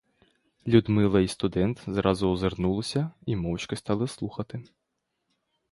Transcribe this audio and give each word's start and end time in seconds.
Людмила 0.67 1.21
й 1.21 1.27
студент 1.27 1.83
зразу 1.87 2.29
озирнулись 2.31 2.97
і 3.25 3.35
мовчки 3.35 3.75
стали 3.75 4.07
слухати. 4.07 4.63